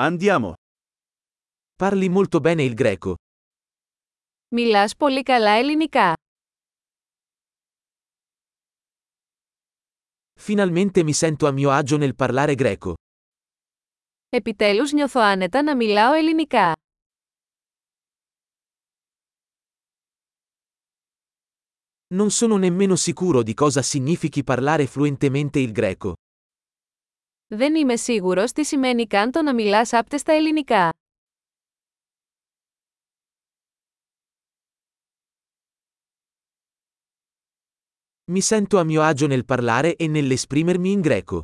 Andiamo. 0.00 0.54
Parli 1.74 2.08
molto 2.08 2.38
bene 2.38 2.62
il 2.62 2.74
greco. 2.74 3.14
Μιλάς 4.48 4.96
πολύ 4.96 5.22
καλά 5.22 5.50
ελληνικά. 5.50 6.14
Finalmente 10.40 11.02
mi 11.02 11.12
sento 11.12 11.46
a 11.46 11.50
mio 11.50 11.70
agio 11.70 11.96
nel 11.96 12.14
parlare 12.14 12.54
greco. 12.54 12.94
Επιτέλους 14.28 14.92
νιώθω 14.92 15.20
άνετα 15.20 15.62
να 15.62 15.76
μιλάω 15.76 16.12
ελληνικά. 16.12 16.72
Non 22.14 22.30
sono 22.30 22.56
nemmeno 22.56 22.96
sicuro 22.96 23.42
di 23.42 23.54
cosa 23.54 23.82
significhi 23.82 24.44
parlare 24.44 24.86
fluentemente 24.86 25.58
il 25.58 25.72
greco. 25.72 26.14
Δεν 27.47 27.75
είμαι 27.75 27.95
σίγουρος 27.95 28.51
τι 28.51 28.63
σημαίνει 28.63 29.07
καν 29.07 29.31
το 29.31 29.41
να 29.41 29.53
μιλάς 29.53 29.93
άπτεστα 29.93 30.33
ελληνικά. 30.33 30.89
Mi 38.31 38.41
sento 38.41 38.77
a 38.77 38.83
mio 38.83 39.01
agio 39.01 39.27
nel 39.27 39.45
parlare 39.45 39.95
e 39.95 40.07
nell'esprimermi 40.07 40.91
in 40.91 41.01
greco. 41.01 41.41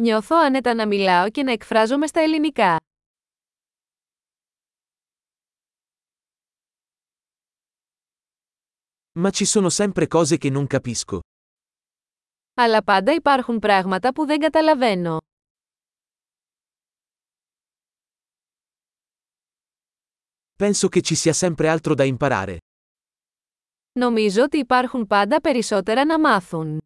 Νιώθω 0.00 0.36
άνετα 0.36 0.74
να 0.74 0.86
μιλάω 0.86 1.30
και 1.30 1.42
να 1.42 1.52
εκφράζομαι 1.52 2.06
στα 2.06 2.20
ελληνικά. 2.20 2.76
Ma 9.18 9.30
ci 9.30 9.44
sono 9.44 9.68
sempre 9.68 10.06
cose 10.06 10.38
che 10.38 10.50
non 10.50 10.66
capisco. 10.66 11.20
Αλλά 12.56 12.82
πάντα 12.84 13.12
υπάρχουν 13.14 13.58
πράγματα 13.58 14.12
που 14.12 14.26
δεν 14.26 14.38
καταλαβαίνω. 14.38 15.18
Penso 20.58 20.88
che 20.88 21.00
ci 21.00 21.14
sia 21.14 21.32
sempre 21.32 21.68
altro 21.68 21.94
da 21.94 22.04
imparare. 22.04 22.56
Νομίζω 23.92 24.42
ότι 24.42 24.58
υπάρχουν 24.58 25.06
πάντα 25.06 25.40
περισσότερα 25.40 26.04
να 26.04 26.20
μάθουν. 26.20 26.80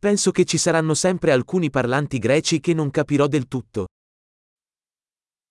Penso 0.00 0.30
che 0.30 0.44
ci 0.44 0.58
saranno 0.58 0.94
sempre 0.94 1.32
alcuni 1.32 1.70
parlanti 1.70 2.18
greci 2.18 2.60
che 2.60 2.74
non 2.74 2.90
capirò 2.90 3.26
del 3.26 3.48
tutto. 3.48 3.86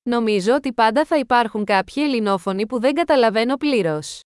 Νομίζω 0.08 0.54
ότι 0.54 0.74
πάντα 0.74 1.06
θα 1.06 1.18
υπάρχουν 1.18 1.66
κάποιοι 1.66 2.04
ελληνόφωνοι 2.06 2.66
που 2.68 2.80
δεν 2.80 2.94
καταλαβαίνω 2.94 3.58
πλήρως. 3.58 4.20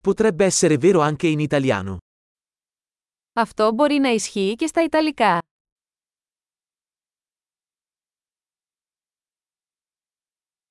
Potrebbe 0.00 0.44
essere 0.44 0.76
vero 0.78 1.00
anche 1.00 1.26
in 1.26 1.38
italiano. 1.38 1.96
Αυτό 3.32 3.72
μπορεί 3.72 3.94
να 3.98 4.08
ισχύει 4.08 4.54
και 4.54 4.66
στα 4.66 4.82
Ιταλικά. 4.82 5.38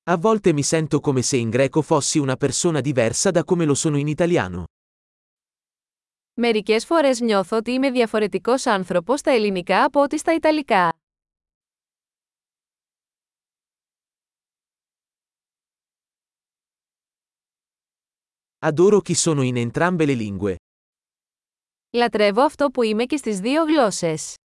A 0.08 0.16
volte 0.16 0.52
mi 0.52 0.62
sento 0.62 1.00
come 1.00 1.22
se 1.22 1.36
in 1.36 1.50
greco 1.50 1.82
fossi 1.82 2.18
una 2.18 2.36
persona 2.36 2.80
diversa 2.80 3.30
da 3.30 3.44
come 3.44 3.64
lo 3.64 3.74
sono 3.74 3.98
in 3.98 4.08
italiano. 4.08 4.64
Μερικές 6.33 6.85
φορές 6.85 7.19
νιώθω 7.19 7.57
ότι 7.57 7.71
είμαι 7.71 7.91
διαφορετικός 7.91 8.65
άνθρωπος 8.65 9.19
στα 9.19 9.31
ελληνικά 9.31 9.83
από 9.83 10.01
ό,τι 10.01 10.17
στα 10.17 10.33
Ιταλικά. 10.33 10.93
Adoro 18.63 19.01
chi 19.01 19.15
sono 19.15 19.41
in 19.43 19.57
entrambe 19.57 20.05
le 20.05 20.13
lingue. 20.13 20.55
Λατρεύω 21.93 22.41
αυτό 22.41 22.67
που 22.67 22.83
είμαι 22.83 23.05
και 23.05 23.17
στις 23.17 23.39
δύο 23.39 23.63
γλώσσες. 23.63 24.35